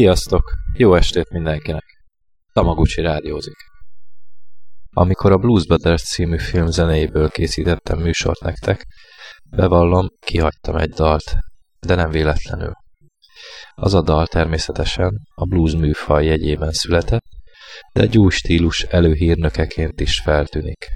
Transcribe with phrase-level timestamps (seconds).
[0.00, 0.42] Sziasztok!
[0.76, 1.84] Jó estét mindenkinek!
[2.52, 3.56] Tamaguchi rádiózik.
[4.90, 8.86] Amikor a Blues Brothers című film zenéjéből készítettem műsort nektek,
[9.50, 11.32] bevallom, kihagytam egy dalt,
[11.80, 12.72] de nem véletlenül.
[13.74, 17.26] Az a dal természetesen a blues műfaj jegyében született,
[17.92, 20.86] de egy új stílus előhírnökeként is feltűnik.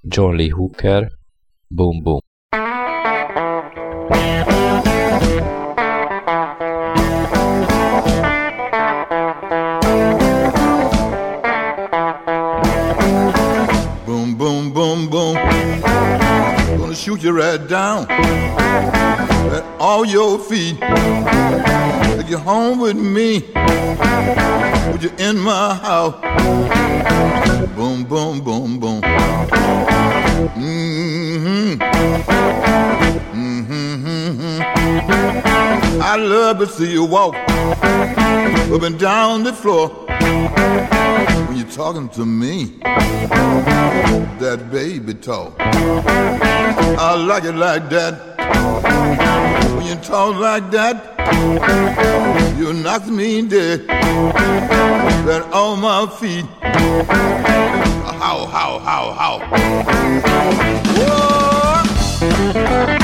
[0.00, 1.08] John Lee Hooker,
[1.68, 2.20] Boom Boom.
[17.22, 20.78] You right down at all your feet.
[20.80, 23.40] Take you home with me.
[24.90, 26.20] Put you in my house.
[27.74, 29.00] Boom, boom, boom, boom.
[30.54, 31.80] Mm-hmm.
[33.32, 34.60] Mm-hmm.
[36.02, 40.04] I love to see you walk up and down the floor
[41.64, 42.78] you're talking to me.
[44.40, 45.54] That baby talk.
[45.58, 48.36] I like it like that.
[49.76, 51.16] When you talk like that,
[52.58, 53.86] you knock me dead.
[55.26, 56.44] Right on my feet.
[58.20, 59.38] How, how, how, how.
[62.98, 63.03] Whoa!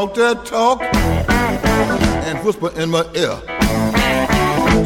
[0.00, 0.80] Talk that talk
[2.24, 3.36] and whisper in my ear,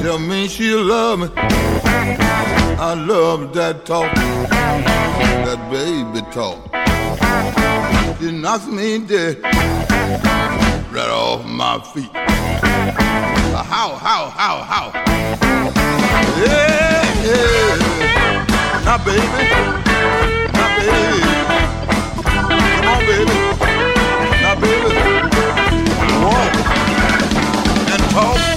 [0.02, 1.28] tell me she love me.
[1.36, 4.12] I love that talk,
[5.44, 6.58] that baby talk.
[8.18, 9.40] She knocks me dead
[10.92, 12.10] right off my feet.
[12.12, 14.90] How, how, how, how?
[16.42, 17.76] Yeah, yeah.
[18.84, 19.22] Now, baby,
[20.52, 21.44] now, baby.
[22.74, 23.53] Come on, baby.
[28.16, 28.53] And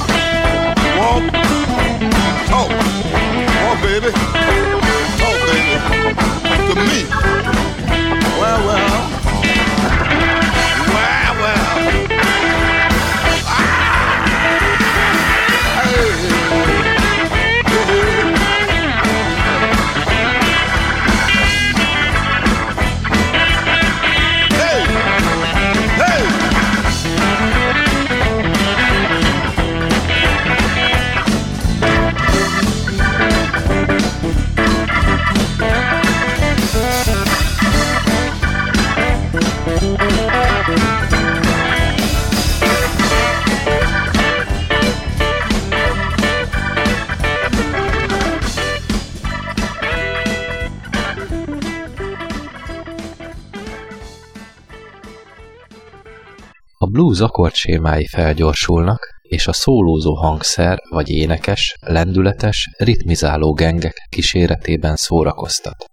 [57.18, 65.86] A blues akkordsémái felgyorsulnak, és a szólózó hangszer vagy énekes, lendületes, ritmizáló gengek kíséretében szórakoztat.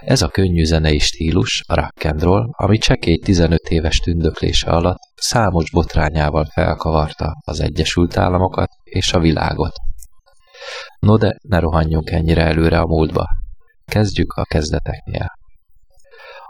[0.00, 4.98] Ez a könnyű zenei stílus, a rock and roll, ami csekély 15 éves tündöklése alatt
[5.14, 9.74] számos botrányával felkavarta az Egyesült Államokat és a világot.
[10.98, 13.26] No de ne rohanjunk ennyire előre a múltba.
[13.84, 15.26] Kezdjük a kezdeteknél.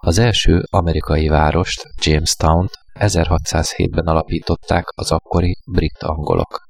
[0.01, 6.61] Az első amerikai várost, Jamestown-t 1607-ben alapították az akkori brit angolok.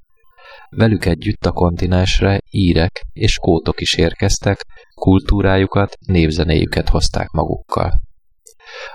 [0.69, 4.65] Velük együtt a kontinensre írek és kótok is érkeztek,
[4.95, 7.91] kultúrájukat, népzenéjüket hozták magukkal.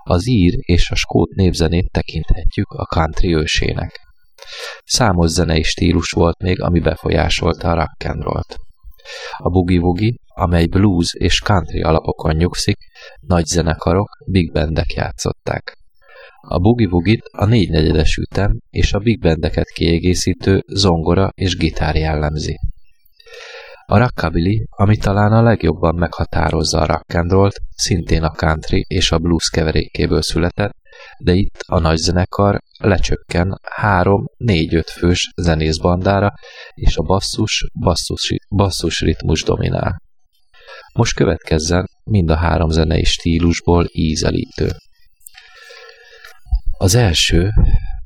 [0.02, 4.00] Az ír és a skót népzenét tekinthetjük a country ősének.
[4.84, 8.56] Számos zenei stílus volt még, ami befolyásolta a rock and rollt.
[9.36, 12.76] A boogie-woogie, amely blues és country alapokon nyugszik,
[13.20, 15.77] nagy zenekarok, big bandek játszották.
[16.40, 22.58] A boogie-woogie-t a négynegyedes ütem és a big bandeket kiegészítő zongora és gitár jellemzi.
[23.86, 29.12] A rockabilly, ami talán a legjobban meghatározza a rock and roll szintén a country és
[29.12, 30.74] a blues keverékéből született,
[31.18, 36.32] de itt a nagy zenekar lecsökken három-négy-öt fős zenészbandára,
[36.74, 40.02] és a basszus, basszus, basszus ritmus dominál.
[40.92, 44.70] Most következzen mind a három zenei stílusból ízelítő.
[46.80, 47.50] Az első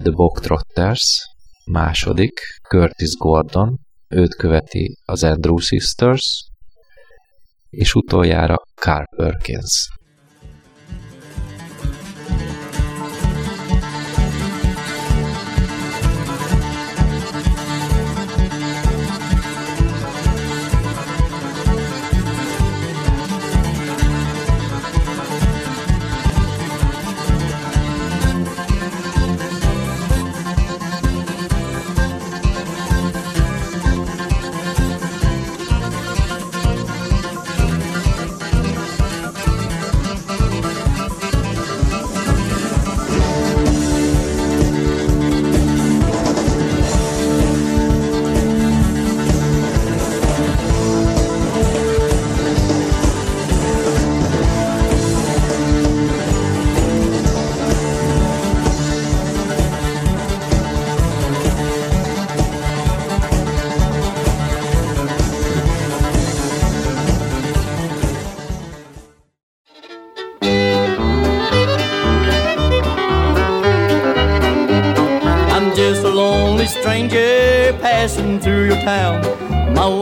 [0.02, 1.28] The Bog Trotters,
[1.64, 3.78] második Curtis Gordon,
[4.08, 6.44] őt követi az Andrew Sisters,
[7.70, 9.88] és utoljára Carl Perkins.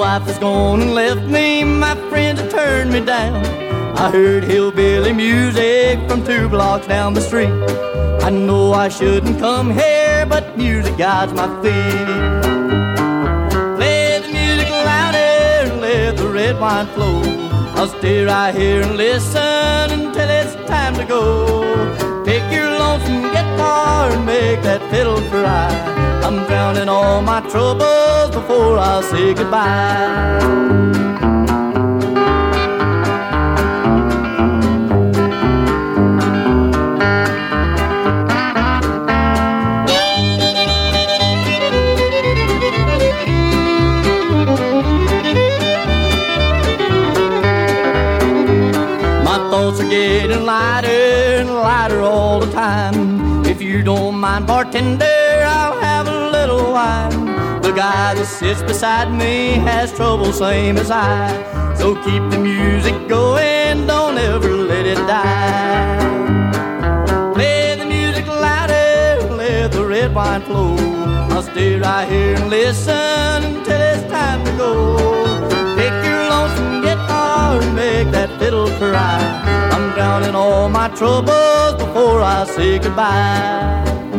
[0.00, 3.44] Wife is gone and left me, my friends have turned me down.
[3.96, 7.52] I heard hillbilly music from two blocks down the street.
[8.26, 12.08] I know I shouldn't come here, but music guides my feet.
[13.78, 17.20] Play the music louder and let the red wine flow.
[17.76, 21.24] I'll stay right here and listen until it's time to go.
[22.24, 23.22] Pick your lonesome
[23.90, 25.70] guitar and make that fiddle cry.
[26.25, 30.78] I'm drowning all my troubles before I say goodbye.
[49.81, 51.00] are getting lighter
[54.46, 57.26] don't a little wine.
[57.62, 61.75] The guy that sits beside me has trouble, same as I.
[61.75, 65.99] So keep the music going, don't ever let it die.
[67.35, 70.76] Play the music louder, let the red wine flow.
[71.30, 74.73] I'll stay right here and listen until it's time to go.
[75.76, 79.20] Pick your lonesome guitar and make that fiddle cry.
[79.73, 84.10] I'm drowning all my troubles before I say goodbye.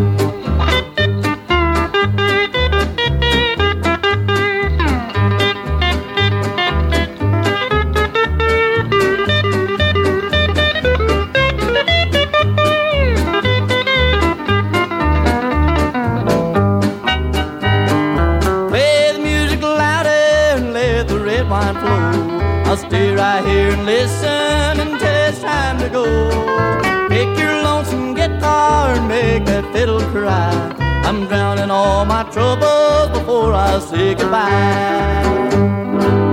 [23.22, 26.06] Right here and listen until it's time to go.
[27.08, 30.52] Pick your lonesome guitar and make that fiddle cry.
[31.06, 36.31] I'm drowning all my troubles before I say goodbye.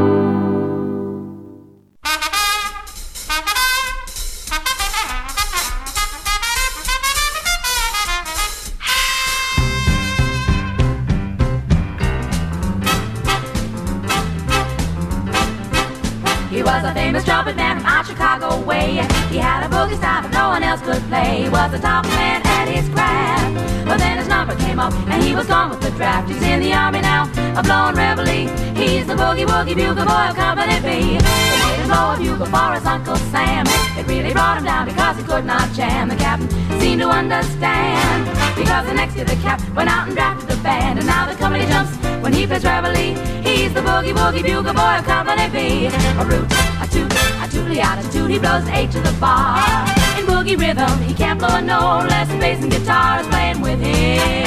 [20.88, 23.84] He was a top man at his craft.
[23.86, 26.30] But then his number came up and he was gone with the draft.
[26.30, 27.24] He's in the army now,
[27.56, 28.48] a blowing reveille.
[28.74, 31.16] He's the boogie woogie bugle boy of Company B.
[31.16, 33.66] They made him blow a bugle for his Uncle Sam.
[33.98, 36.08] It really brought him down because he could not jam.
[36.08, 36.48] The captain
[36.80, 38.24] seemed to understand.
[38.56, 40.98] Because the next year the cap went out and drafted the band.
[41.00, 43.16] And now the company jumps when he plays reveille.
[43.44, 45.86] He's the boogie woogie bugle boy of Company B.
[45.86, 46.48] A root,
[46.80, 48.30] a toot, a tootly attitude.
[48.30, 51.02] He blows H to the bar boogie rhythm.
[51.02, 54.46] He can't blow a note unless the bass and guitar is playing with him.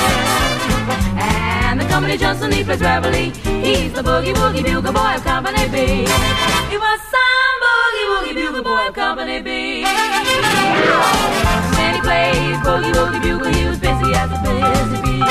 [1.17, 3.31] And the company Johnson, he plays reveille.
[3.63, 5.77] He's the boogie woogie bugle boy of Company B.
[6.71, 9.83] He was some boogie woogie bugle boy of Company B.
[11.77, 15.23] When he plays boogie woogie bugle, he was busy as a busy bee.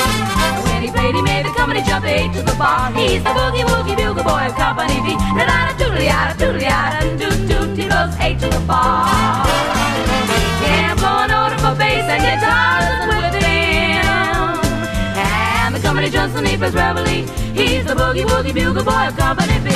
[0.65, 2.91] When he played, he made the company jump eight to the bar.
[2.93, 5.15] He's the boogie woogie bugle boy of Company B.
[5.37, 7.77] Da da da doodly da doodly da doot doot.
[7.77, 9.80] He goes eight to the bar.
[11.71, 14.03] For bass and guitars with him.
[15.15, 17.25] And the company jumps the Neepers reveille.
[17.55, 19.69] He's the boogie woogie bugle boy of Company B.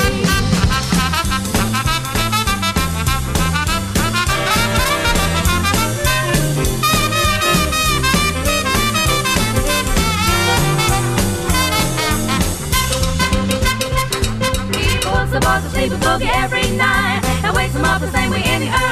[15.71, 18.84] sleep and boogie every night And wakes them up the same way in the pride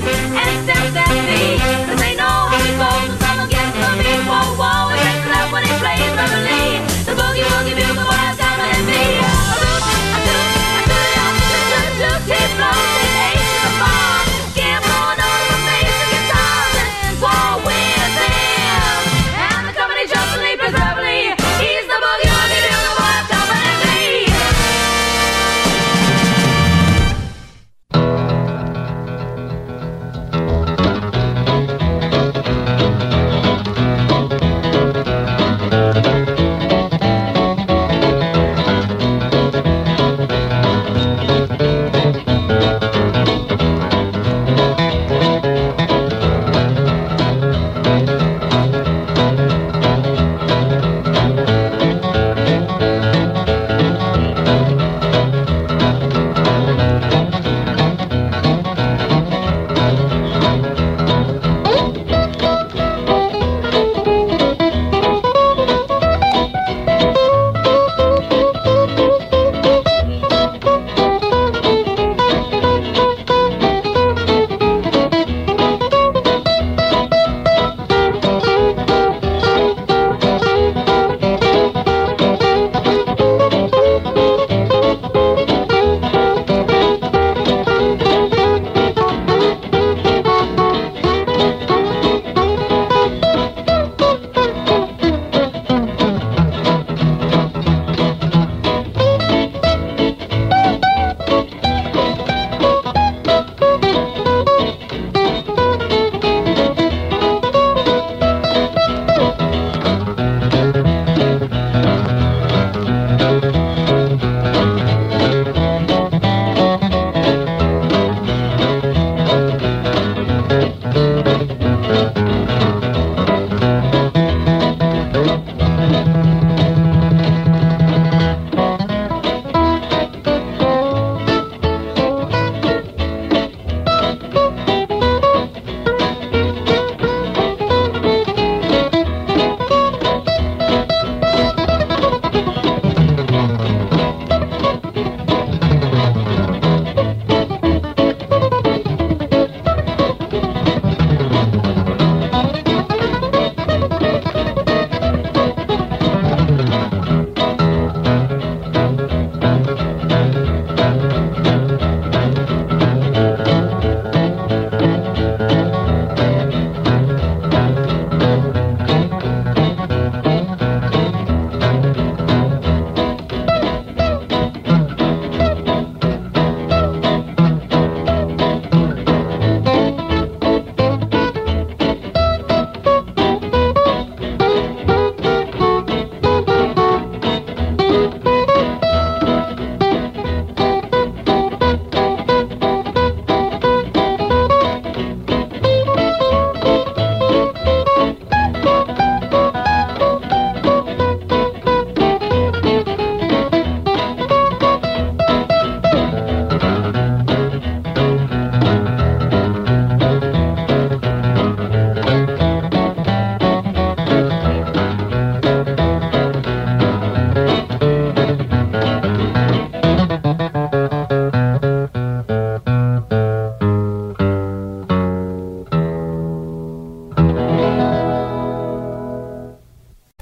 [0.00, 3.76] They and accept that beat Cause they know how it goes when someone gets
[4.24, 8.70] Whoa, whoa, it up when he plays reveille The boogie woogie bugle boys got me
[8.88, 9.19] me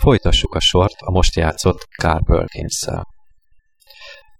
[0.08, 3.06] Folytassuk a sort a most játszott Carl perkins -szel.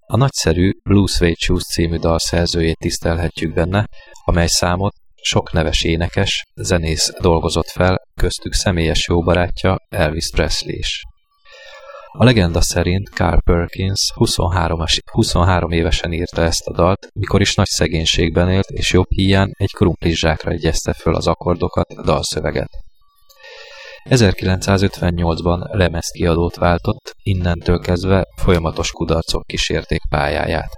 [0.06, 3.86] A nagyszerű Blue Suede Shoes című dal szerzőjét tisztelhetjük benne,
[4.24, 11.02] amely számot sok neves énekes, zenész dolgozott fel, köztük személyes jó barátja Elvis Presley is.
[12.12, 17.66] A legenda szerint Carl Perkins 23, 23 évesen írta ezt a dalt, mikor is nagy
[17.66, 22.87] szegénységben élt, és jobb híján egy krumplizsákra egyezte föl az akkordokat, dalszöveget.
[24.10, 30.70] 1958-ban lemezkiadót váltott, innentől kezdve folyamatos kudarcok kísérték pályáját.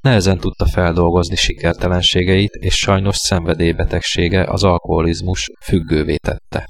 [0.00, 6.66] Nehezen tudta feldolgozni sikertelenségeit, és sajnos szenvedélybetegsége az alkoholizmus függővé tette.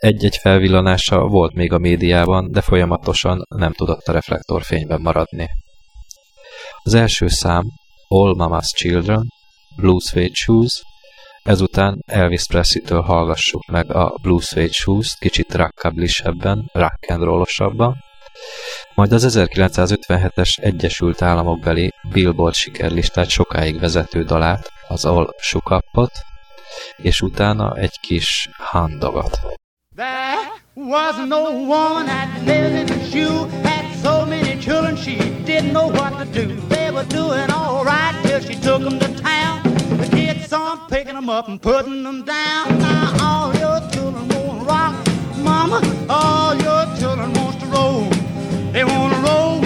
[0.00, 5.46] Egy-egy felvillanása volt még a médiában, de folyamatosan nem tudott a reflektorfényben maradni.
[6.82, 7.64] Az első szám,
[8.08, 9.26] All Mama's Children,
[9.76, 10.82] Blue Suede Shoes,
[11.50, 17.44] ezután Elvis Presley-től hallgassuk meg a Blue Suede Shoes-t kicsit rockabilly-sebben, rock and roll
[18.94, 26.12] majd az 1957-es Egyesült Államok beli Billboard sikerlistát sokáig vezető dalát, az All Shook Up-ot,
[26.96, 29.40] és utána egy kis handagat.
[29.96, 30.36] There
[30.74, 35.90] was no one that lived in a shoe, had so many children she didn't know
[35.90, 36.54] what to do.
[36.68, 39.19] They were doing all right till she took them to
[40.52, 42.78] on picking them up and putting them down.
[42.78, 45.06] Now all your children want to rock,
[45.38, 48.08] mama, all your children want to roll.
[48.72, 49.60] They want to roll,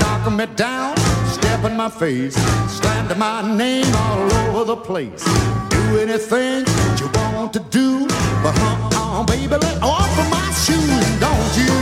[0.00, 2.34] You can knock me down, step in my face,
[2.68, 5.24] slander my name all over the place.
[5.68, 6.64] Do anything
[6.98, 8.06] you want to do,
[8.42, 11.74] but uh-uh, baby, let off of my shoes, don't you?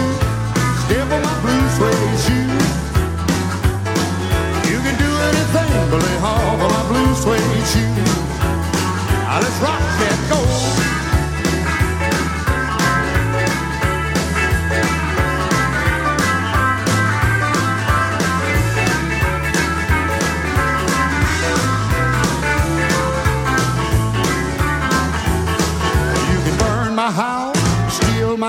[0.85, 2.69] Step on my blue suede shoes.
[4.71, 8.19] You can do anything but lay off of my blue suede shoes.
[9.29, 10.88] Now let's rock that go.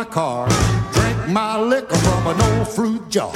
[0.10, 0.48] Car,
[0.92, 3.32] drink my liquor from an old fruit jar.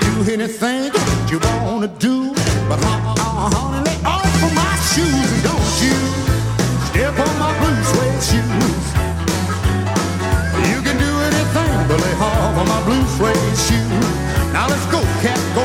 [0.00, 0.92] Do anything
[1.30, 2.32] you wanna do,
[2.68, 5.98] but uh-uh, honey, lay off of my shoes, and don't you?
[6.88, 8.84] Step on my blue suede shoes.
[10.68, 14.08] You can do anything but lay off of my blue suede shoes.
[14.52, 15.64] Now let's go, cat, go,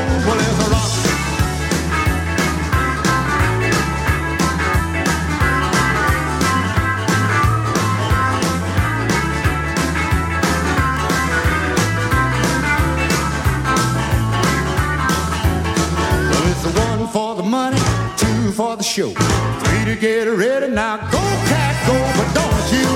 [17.14, 17.78] for the money,
[18.16, 20.66] two for the show, three to get ready.
[20.66, 22.88] Now go, cat, go, but don't you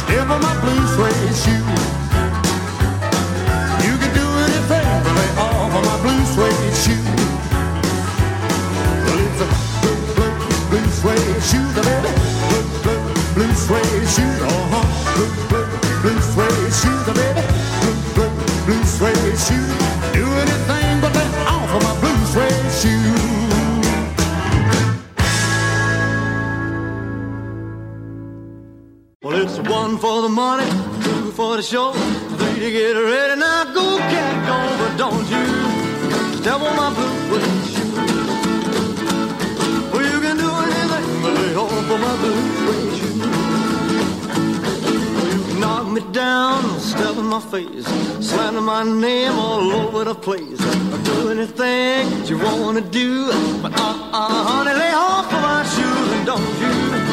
[0.00, 1.64] step on my blue suede shoe.
[3.84, 7.04] You can do anything but lay off of my blue suede shoe.
[9.04, 9.48] Well, it's a
[9.84, 10.34] blue, blue,
[10.70, 12.12] blue suede shoe, baby.
[12.48, 13.02] Blue, blue,
[13.34, 14.86] blue suede shoe, uh-huh.
[15.14, 15.68] Blue, blue,
[16.00, 17.45] blue suede shoe, baby.
[29.98, 30.70] For the morning,
[31.02, 31.90] two for the show.
[32.38, 35.44] Lady, get ready now, go cat, go, but don't you
[36.38, 37.94] step on my blue suede shoe.
[39.90, 43.18] Well, you can do anything but lay off of my blue suede shoe.
[45.16, 47.86] Well, you can knock me down, step in my face,
[48.24, 50.60] slander my name all over the place.
[50.92, 53.26] I'll do anything that you wanna do,
[53.60, 57.05] but uh-uh, honey, lay off of my shoes and don't you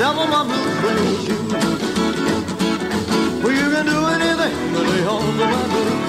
[0.00, 1.48] on my blue suede shoe.
[3.42, 6.07] Well, you can do anything but off of my blue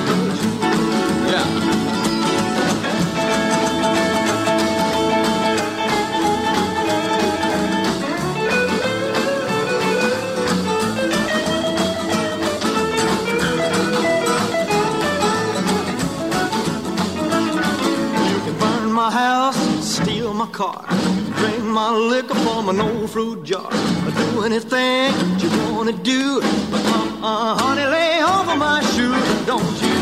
[21.72, 26.42] my liquor from an old fruit jar, or do anything that you wanna do.
[26.72, 29.98] But uh-uh, honey, lay of my shoes, and don't you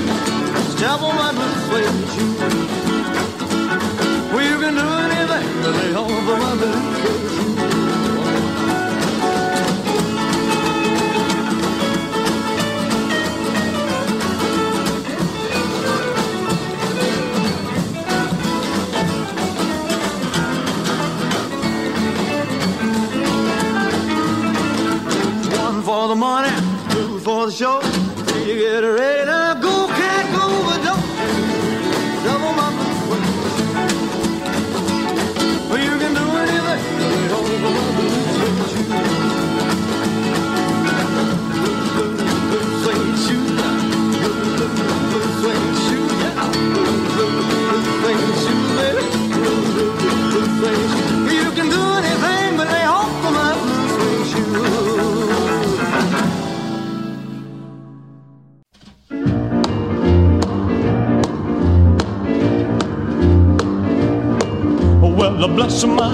[0.75, 1.93] step on my blue suede.
[4.31, 6.07] Well, you can do anything lay of
[6.39, 7.56] my blue suede shoes.
[26.07, 26.49] For the money,
[26.91, 27.81] two for the show.
[28.45, 29.66] You get ready now, go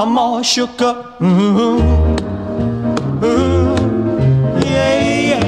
[0.00, 1.20] I'm all shook up.
[1.20, 1.80] Ooh,
[3.24, 3.74] ooh,
[4.64, 5.42] yeah, yeah,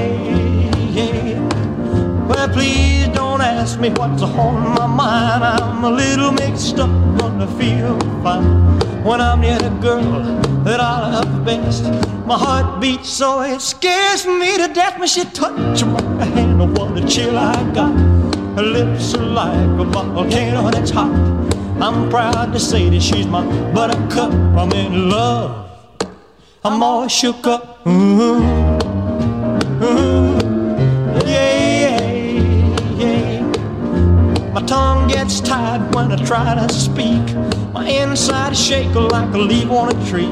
[0.91, 2.27] yeah.
[2.27, 5.45] Well, please don't ask me what's on my mind.
[5.45, 6.91] I'm a little mixed up,
[7.23, 10.21] I feel fine when I'm near the girl
[10.65, 11.85] that I love best.
[12.27, 16.77] My heart beats so it scares me to death when she touches my hand.
[16.77, 17.95] What a chill I got.
[18.57, 21.31] Her lips are like a volcano that's hot.
[21.83, 24.33] I'm proud to say that she's my buttercup.
[24.33, 25.71] I'm in love.
[26.63, 27.87] I'm all shook up.
[27.87, 28.37] Ooh,
[29.83, 30.37] ooh,
[31.25, 34.53] yeah, yeah, yeah.
[34.53, 37.25] My tongue gets tied when I try to speak.
[37.73, 40.31] My inside is shaking like a leaf on a tree.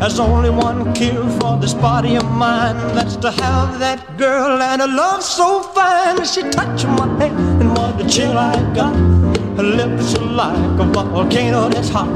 [0.00, 2.76] There's only one cure for this body of mine.
[2.96, 6.24] That's to have that girl and a love so fine.
[6.24, 9.09] She touched my hand and what a chill I got.
[9.56, 12.08] Lips are like a volcano that's hot.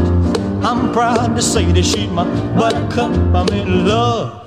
[0.65, 2.25] I'm proud to say that she's my
[2.57, 3.13] buttercup.
[3.35, 4.41] I'm in love.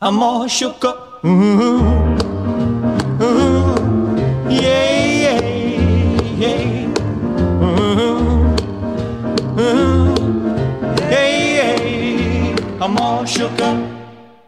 [0.00, 1.24] I'm all shook up.
[1.24, 2.16] Ooh,
[3.20, 3.74] ooh,
[4.48, 5.40] yeah, yeah,
[6.38, 6.86] yeah.
[7.62, 8.56] Ooh,
[9.58, 10.14] ooh,
[11.10, 12.56] yeah, yeah.
[12.80, 13.76] I'm all shook up.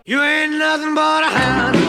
[0.07, 1.80] You ain't nothing but a hound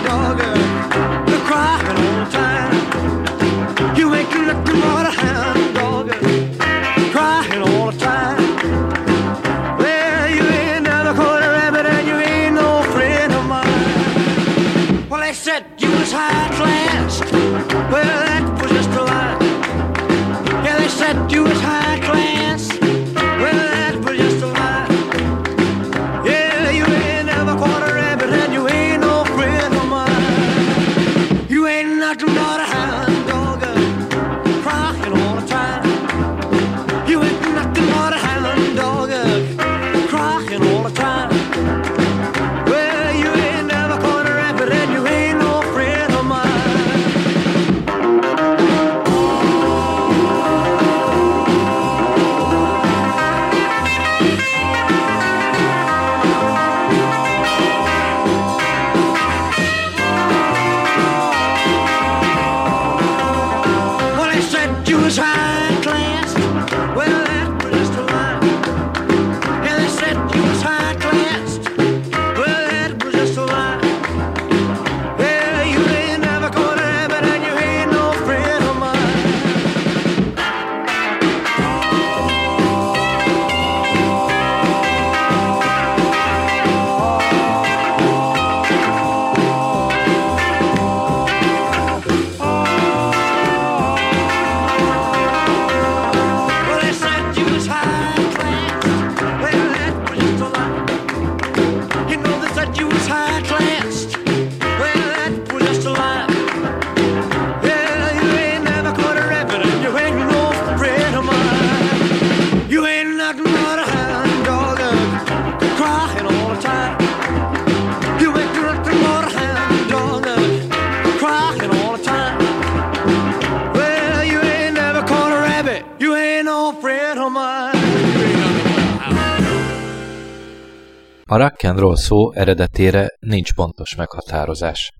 [131.31, 134.91] A rock szó eredetére nincs pontos meghatározás.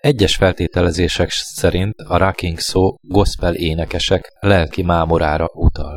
[0.00, 5.96] Egyes feltételezések szerint a rocking szó gospel énekesek lelki mámorára utal.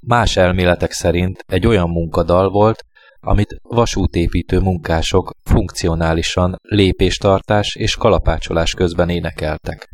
[0.00, 2.84] Más elméletek szerint egy olyan munkadal volt,
[3.20, 9.88] amit vasútépítő munkások funkcionálisan lépéstartás és kalapácsolás közben énekeltek.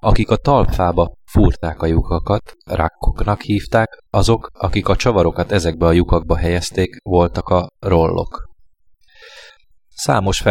[0.00, 6.36] Akik a talpfába fúrták a lyukakat, rakkoknak hívták, azok, akik a csavarokat ezekbe a lyukakba
[6.36, 8.54] helyezték, voltak a rollok.
[9.88, 10.42] Számos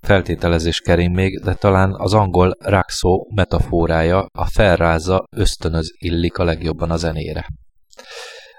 [0.00, 6.44] feltételezés kering még, de talán az angol rock szó metaforája, a felrázza, ösztönöz illik a
[6.44, 7.46] legjobban a zenére.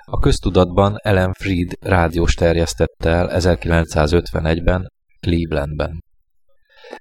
[0.05, 6.03] A köztudatban Ellen Freed rádiós terjesztette el 1951-ben Clevelandben.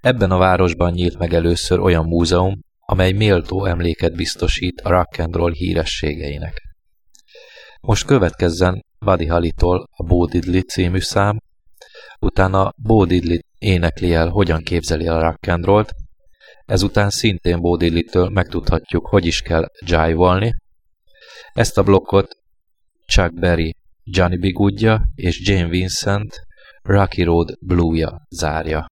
[0.01, 5.35] Ebben a városban nyílt meg először olyan múzeum, amely méltó emléket biztosít a rock and
[5.35, 6.63] roll hírességeinek.
[7.81, 11.39] Most következzen Buddy Holly-tól a Bo Diddley című szám,
[12.21, 15.93] utána Bo Diddley énekli el, hogyan képzeli a rock and roll-t,
[16.65, 20.57] ezután szintén Bo Diddley-től megtudhatjuk, hogy is kell jive
[21.53, 22.29] Ezt a blokkot
[23.07, 24.53] Chuck Berry, Johnny B.
[24.53, 26.47] Goodja és Jane Vincent
[26.83, 28.87] Rocky Road Blue-ja zárja.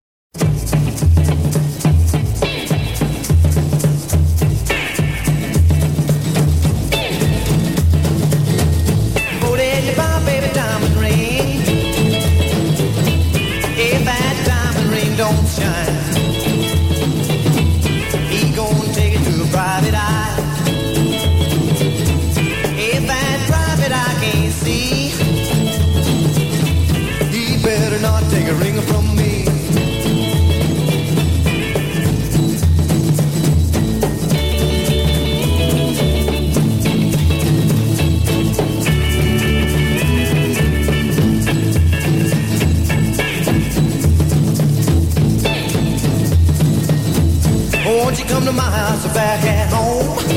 [48.44, 50.33] To my house back at home.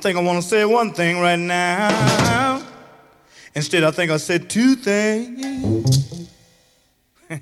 [0.00, 2.62] Think I want to say one thing right now.
[3.54, 6.30] Instead, I think I said two things.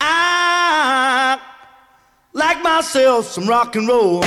[0.00, 1.40] I
[2.32, 4.22] like myself some rock and roll.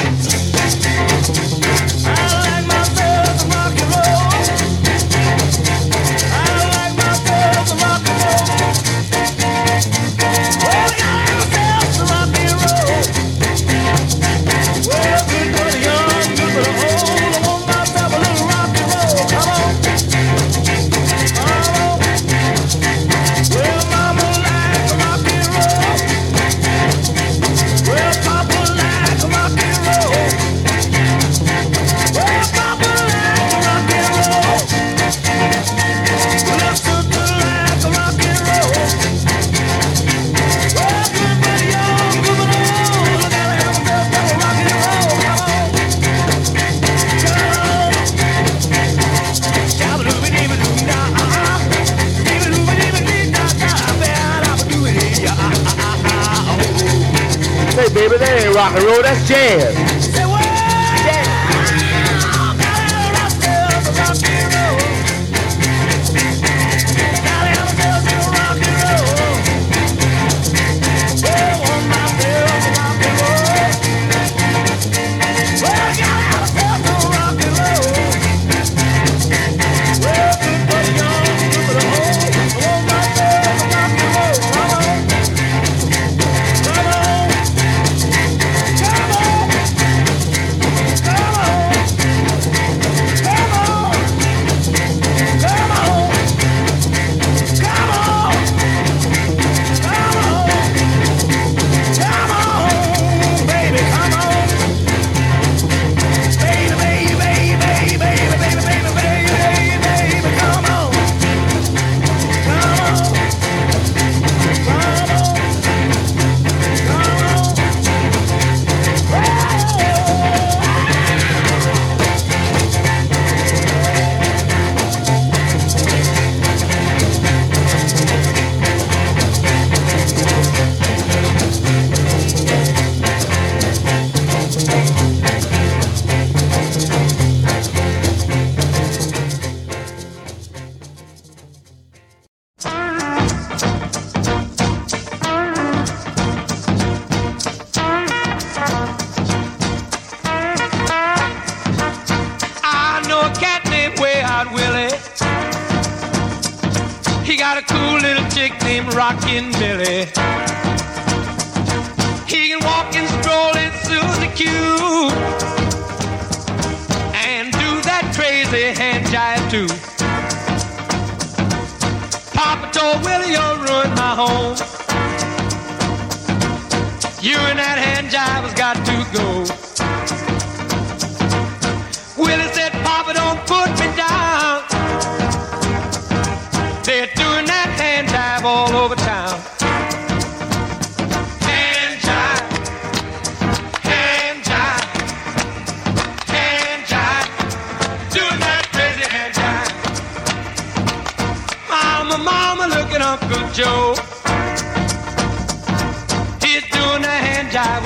[58.57, 59.96] rock and roll, that's jazz.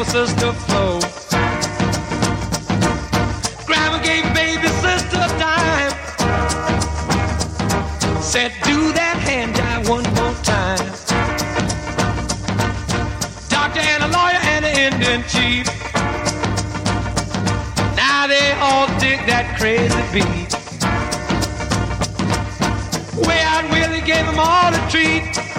[0.01, 0.99] Baby sister flow.
[3.67, 5.93] Grandma gave baby sister a dime.
[8.19, 10.87] Said, do that hand jive one more time.
[13.47, 15.67] Doctor and a lawyer and an Indian chief.
[17.95, 20.51] Now they all dig that crazy beat.
[23.27, 25.50] Way out Willie gave them all a treat.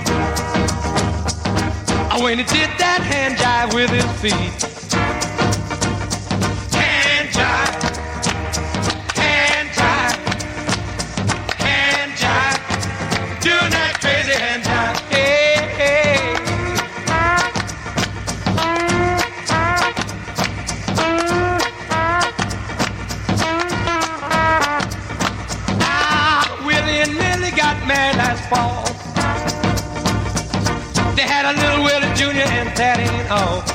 [2.20, 4.71] When he did that hand jive with his feet.
[32.76, 33.71] that ain't all.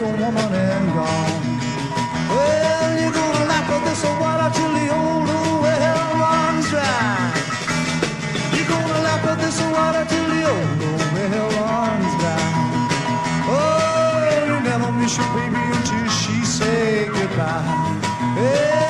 [0.00, 1.58] Your daddy's woman and gone.
[2.28, 5.28] Well, you're gonna lap of this water till the old
[5.62, 7.32] well runs dry.
[8.54, 10.80] You're gonna lap of this water till the old
[11.14, 12.40] well runs dry.
[13.50, 17.98] Oh, you never miss your baby until she say goodbye.
[18.36, 18.87] Yeah.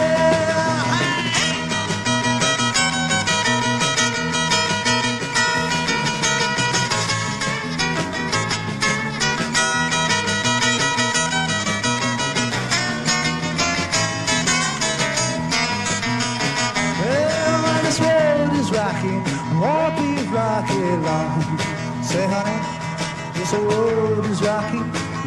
[23.59, 24.78] This road is rocky,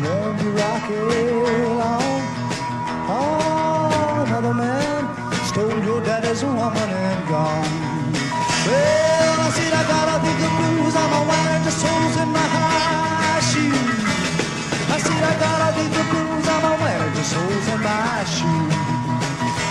[0.03, 0.95] won't be rocky
[1.79, 2.21] long.
[3.09, 5.01] Oh, another man
[5.47, 7.67] stole your daddy's woman and gone.
[8.67, 12.47] Well, I said I got a big blues, I'm a wearing the soles in my
[12.55, 14.03] high shoes.
[14.95, 18.75] I said I got a big blues, I'm a wearing the soles in my shoes.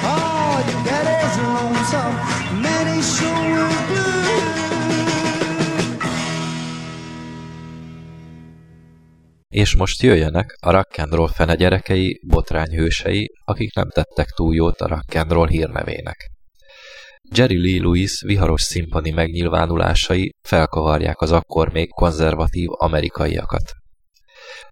[0.05, 2.15] Oh, your daddy's lonesome,
[2.63, 4.40] man, he sure blue.
[9.61, 14.81] És most jöjjenek a rock and roll fene gyerekei, botrányhősei, akik nem tettek túl jót
[14.81, 16.31] a rock and roll hírnevének.
[17.35, 23.73] Jerry Lee Lewis viharos színpadi megnyilvánulásai felkavarják az akkor még konzervatív amerikaiakat.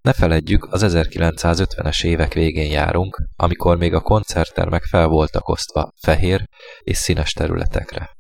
[0.01, 6.49] Ne feledjük, az 1950-es évek végén járunk, amikor még a koncerttermek fel voltak osztva fehér
[6.81, 8.18] és színes területekre.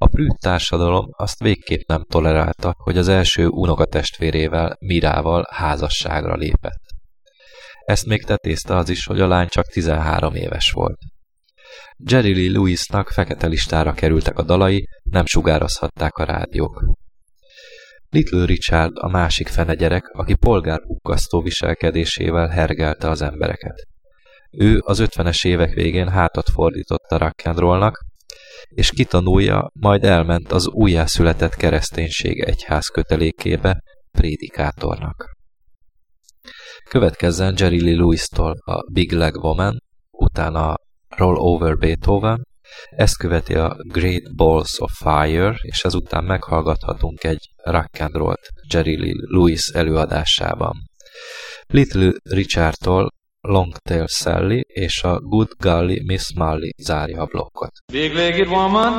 [0.00, 6.82] A prűd társadalom azt végképp nem tolerálta, hogy az első unokatestvérével, Mirával házasságra lépett.
[7.84, 10.98] Ezt még tetézte az is, hogy a lány csak 13 éves volt.
[11.96, 16.84] Jerry Lee Lewisnak fekete listára kerültek a dalai, nem sugározhatták a rádiók.
[18.10, 23.86] Little Richard a másik fene gyerek, aki polgárpukkasztó viselkedésével hergelte az embereket.
[24.50, 27.92] Ő az 50-es évek végén hátat fordított a rock'n'rollnak,
[28.68, 35.36] és kitanulja, majd elment az újjászületett kereszténység egyház kötelékébe prédikátornak.
[36.90, 39.78] Következzen Jerry Lee Lewis-tól a Big Leg Woman,
[40.10, 40.74] utána
[41.08, 42.46] Roll Over Beethoven,
[42.90, 48.36] Ezt követi a Great Balls of Fire, és ezután meghallgathatunk egy rock and roll
[48.68, 50.76] Jerry Lee Lewis előadásában.
[51.66, 53.10] Little Richardtól
[53.40, 57.72] Longtail Sally és a Good Golly Miss Molly zárja a blokkot.
[57.92, 58.92] Big-legged woman,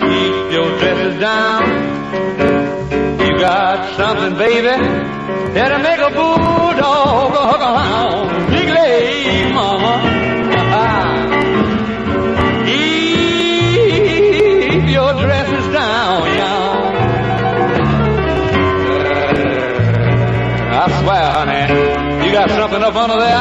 [0.00, 1.62] keep your dresses down.
[3.18, 4.76] You got something, baby,
[5.54, 8.55] that'll make a bulldog a hound.
[22.36, 23.32] Got something up under there.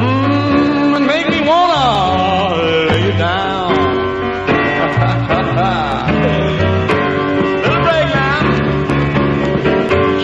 [0.00, 2.56] Mmm, and make me wanna
[2.88, 3.74] lay you down.
[7.62, 8.40] Little break now.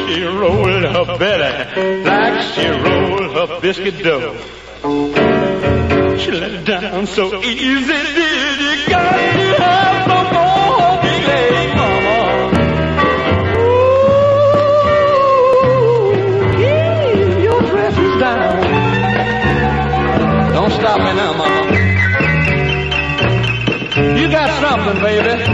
[0.06, 1.54] She rolled her belly
[2.02, 4.36] like she rolled her biscuit dough.
[6.16, 8.88] She let it down so easy, did you?
[8.88, 9.18] Got to
[9.62, 10.05] have
[20.68, 21.62] Don't stop me now, mama.
[24.18, 25.44] You got something, baby.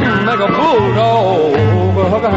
[0.00, 1.68] Mm, make a bulldog
[2.08, 2.30] hook a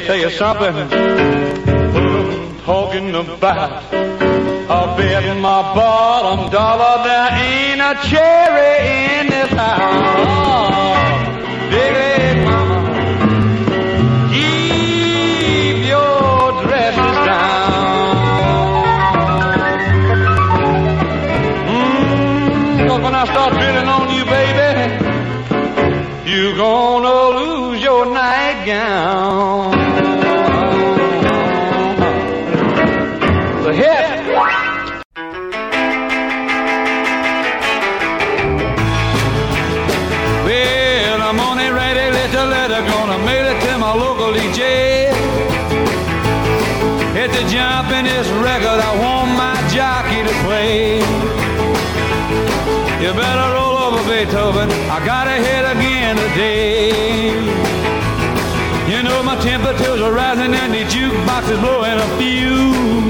[0.00, 0.74] you, tell you something.
[0.74, 3.82] What I'm talking about.
[4.70, 10.87] I'll bet my bottom dollar there ain't a cherry in this house.
[54.28, 57.32] Beethoven, I gotta hit again today.
[58.84, 63.08] You know my temperatures are rising and the jukebox is blowing a fuse.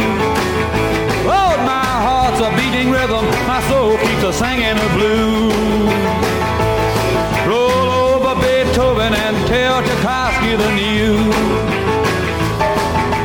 [1.26, 5.90] Lord, oh, my heart's a beating rhythm, my soul keeps a singing the blues.
[7.50, 11.34] Roll over Beethoven and tell Tchaikovsky the news.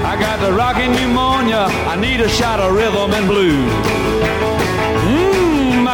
[0.01, 4.22] I got the rockin' pneumonia, I need a shot of rhythm and blues.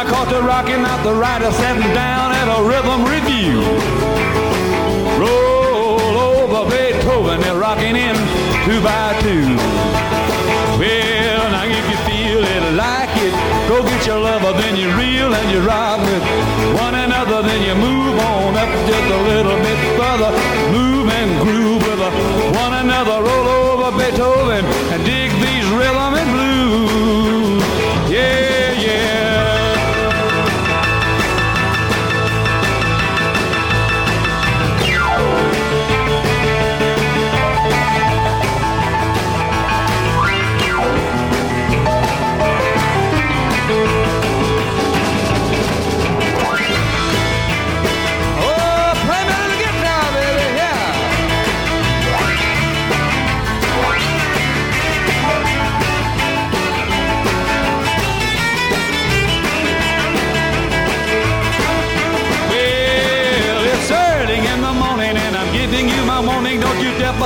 [0.00, 3.60] I caught the rockin' out the writer sitting down at a rhythm review.
[5.20, 8.16] Roll over Beethoven and rockin' in
[8.64, 9.44] two by two.
[10.80, 13.36] Well, now if you feel it like it,
[13.68, 16.24] go get your lover, then you reel and you ride with
[16.80, 20.32] one another, then you move on up just a little bit further.
[20.72, 22.00] Move and groove with
[22.56, 23.20] one another.
[23.20, 27.19] Roll over Beethoven and dig these rhythm and blues.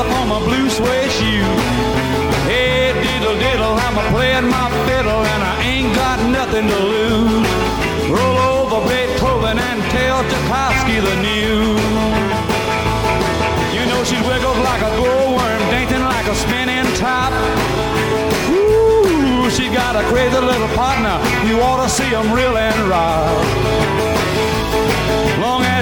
[0.05, 1.44] Up on my blue suede shoe.
[2.44, 7.48] Hey, diddle diddle, I'm a playing my fiddle and I ain't got nothing to lose.
[8.11, 11.80] Roll over Beethoven and tell Tchaikovsky the news.
[13.72, 17.32] You know she wiggles like a glowworm, dancing like a spinning top.
[18.52, 21.16] Ooh, she got a crazy little partner.
[21.48, 24.13] You ought to see 'em reel and rock.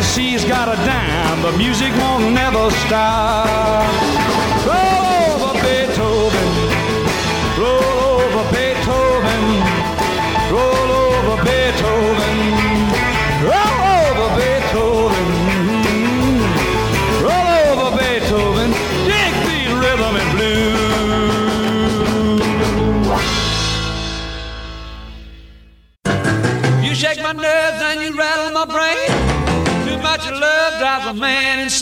[0.03, 4.52] She's got a dime, but music won't never stop.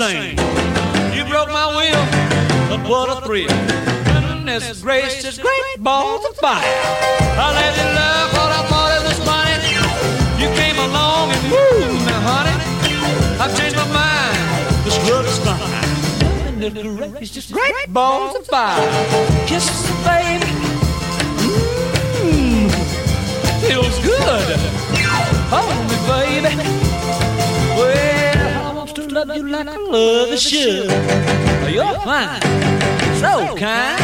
[0.01, 0.39] Insane.
[1.15, 2.05] You broke my will,
[2.71, 3.49] but what a thrill.
[4.05, 6.65] Goodness gracious, great balls of fire.
[7.37, 9.77] I let you love what I thought it was funny.
[10.41, 12.57] You came along and woo, now honey,
[13.41, 14.85] I've changed my mind.
[14.85, 16.61] This love is fine.
[16.61, 18.81] Goodness gracious, great balls of fire.
[19.47, 20.51] Kisses, baby.
[22.25, 22.71] Mmm,
[23.69, 24.57] feels good.
[25.53, 26.80] Hold me, baby.
[29.25, 30.87] Love you like I love should.
[31.71, 32.41] You're fine,
[33.21, 34.01] so kind.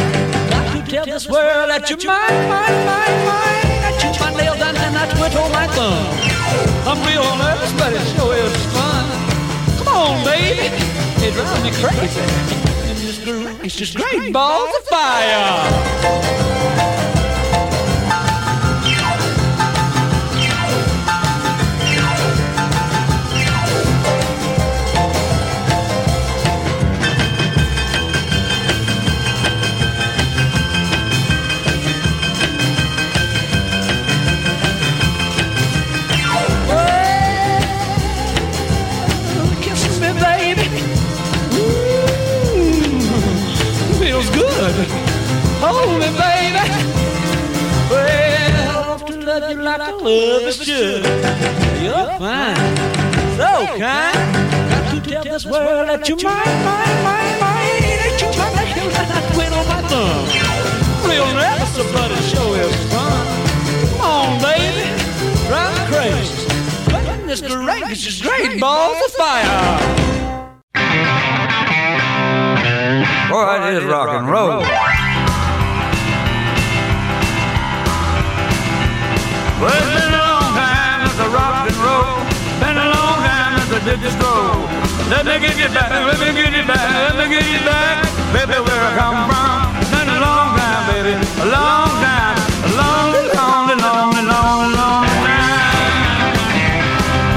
[0.51, 3.67] Got to tell this world that you're mine, mine, mine, mine.
[3.87, 6.07] I chew my nails and then I twiddle my thumb.
[6.87, 9.05] I'm real nervous, but it sure is fun.
[9.79, 10.69] Come on, baby,
[11.25, 12.21] it drives me crazy.
[12.89, 16.76] And is just great balls of fire.
[45.87, 46.65] Hold me, baby.
[47.91, 51.05] Well, I want to love you like I love is should.
[51.83, 52.75] You're fine,
[53.39, 54.19] so kind.
[54.71, 57.87] Got to tell this world that you're mine, mine, mine, mine.
[58.03, 59.15] That you're mine, that you're mine.
[59.15, 60.27] I quit on my thumb.
[61.07, 63.25] Real nervous, but it sure is fun.
[63.87, 64.91] Come on, baby,
[65.47, 66.35] drive me crazy.
[66.91, 69.63] Goodness gracious, great balls of fire.
[73.31, 74.63] Boy, it is rock and roll.
[79.57, 82.21] Well, it's been a long time since I rocked and roll.
[82.61, 84.69] Been a long time since I did the stroll.
[85.09, 88.05] Let me get you back, let me get you back, let me get you back,
[88.37, 89.73] baby, where I come from.
[89.89, 96.37] Been a long time, baby, a long time, a long, long, long, long, long time.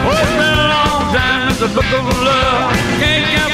[0.04, 2.76] Oh, it's been a long time since the book of love.
[3.00, 3.49] Can't count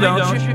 [0.00, 0.49] don't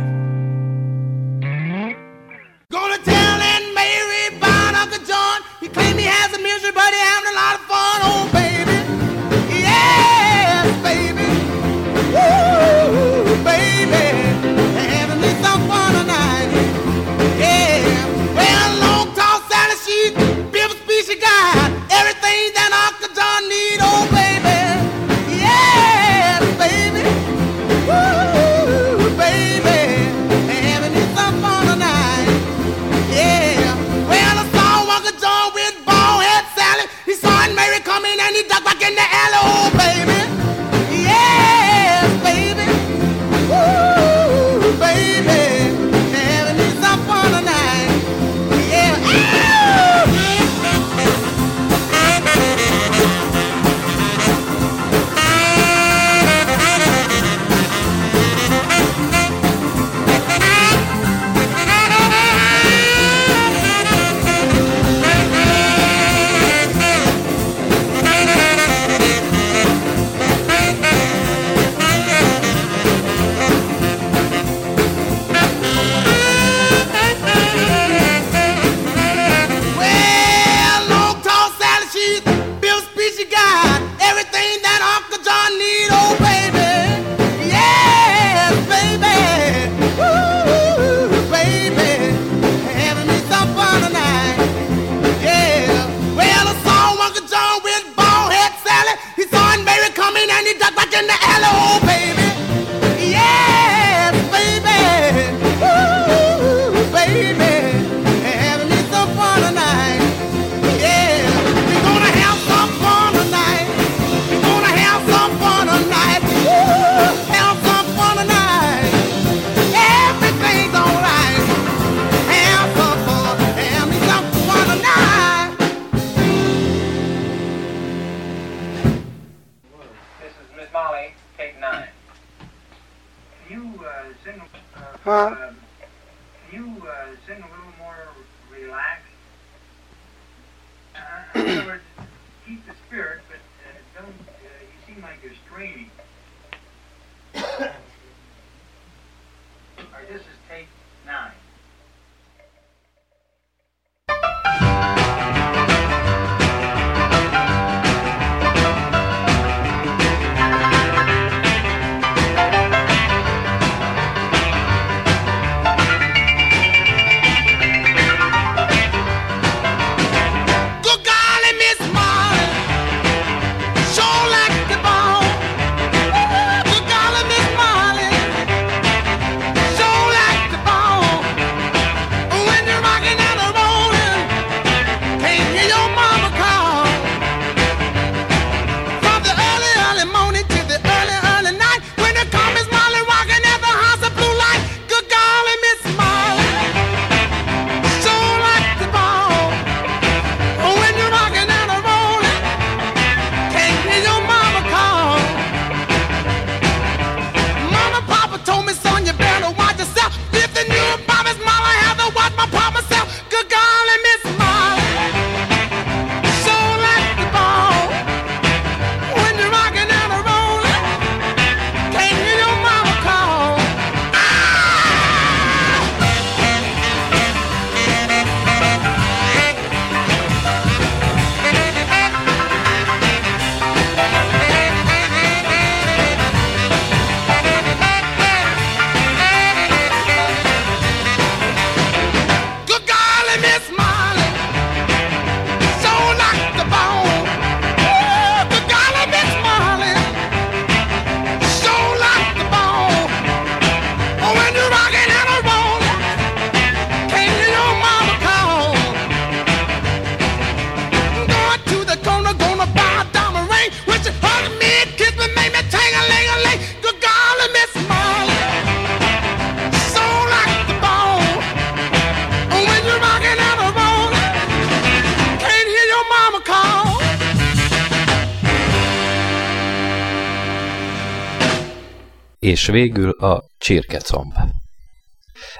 [282.65, 284.33] és végül a csirkecomb.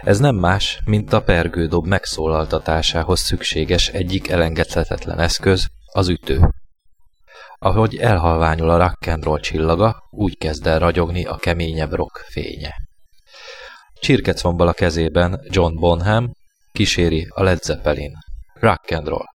[0.02, 6.54] Ez nem más, mint a pergődob megszólaltatásához szükséges egyik elengedhetetlen eszköz, az ütő.
[7.58, 12.74] Ahogy elhalványul a rock'n'roll csillaga, úgy kezd el ragyogni a keményebb rock fénye.
[14.00, 16.32] Csirkecombbal a kezében John Bonham
[16.72, 18.14] kíséri a Led Zeppelin.
[18.60, 19.35] Rock'n'roll.